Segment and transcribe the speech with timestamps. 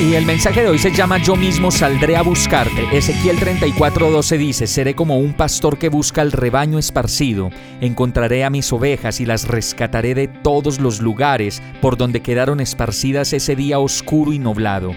[0.00, 2.84] Y el mensaje de hoy se llama Yo mismo saldré a buscarte.
[2.92, 7.50] Ezequiel 34:12 dice, Seré como un pastor que busca el rebaño esparcido.
[7.80, 13.32] Encontraré a mis ovejas y las rescataré de todos los lugares por donde quedaron esparcidas
[13.32, 14.94] ese día oscuro y nublado.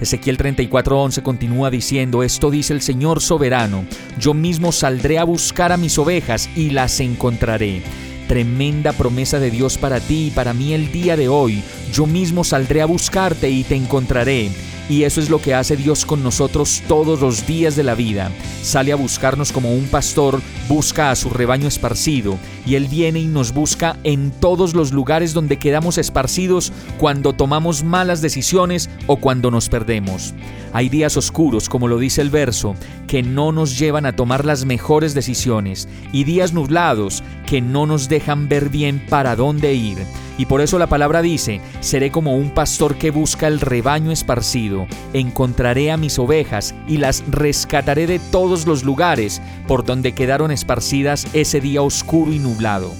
[0.00, 3.84] Ezequiel 34:11 continúa diciendo, Esto dice el Señor soberano,
[4.20, 7.82] yo mismo saldré a buscar a mis ovejas y las encontraré
[8.28, 11.62] Tremenda promesa de Dios para ti y para mí el día de hoy.
[11.92, 14.50] Yo mismo saldré a buscarte y te encontraré.
[14.88, 18.30] Y eso es lo que hace Dios con nosotros todos los días de la vida.
[18.62, 23.26] Sale a buscarnos como un pastor busca a su rebaño esparcido, y Él viene y
[23.26, 29.50] nos busca en todos los lugares donde quedamos esparcidos cuando tomamos malas decisiones o cuando
[29.50, 30.34] nos perdemos.
[30.72, 32.74] Hay días oscuros, como lo dice el verso,
[33.06, 38.08] que no nos llevan a tomar las mejores decisiones, y días nublados que no nos
[38.08, 39.98] dejan ver bien para dónde ir.
[40.38, 44.86] Y por eso la palabra dice, seré como un pastor que busca el rebaño esparcido,
[45.12, 51.26] encontraré a mis ovejas y las rescataré de todos los lugares por donde quedaron esparcidas
[51.32, 52.92] ese día oscuro y nublado.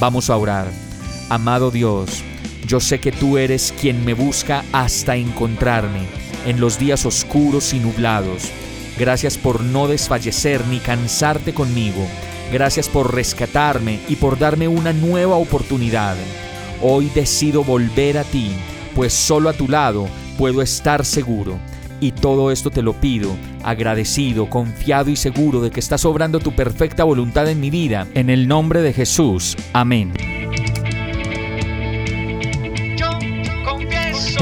[0.00, 0.66] Vamos a orar.
[1.28, 2.24] Amado Dios,
[2.66, 6.00] yo sé que tú eres quien me busca hasta encontrarme
[6.46, 8.50] en los días oscuros y nublados.
[8.98, 12.06] Gracias por no desfallecer ni cansarte conmigo.
[12.50, 16.16] Gracias por rescatarme y por darme una nueva oportunidad.
[16.82, 18.50] Hoy decido volver a ti,
[18.94, 21.58] pues solo a tu lado puedo estar seguro.
[22.00, 23.30] Y todo esto te lo pido,
[23.64, 28.06] agradecido, confiado y seguro de que estás obrando tu perfecta voluntad en mi vida.
[28.14, 29.56] En el nombre de Jesús.
[29.72, 30.12] Amén.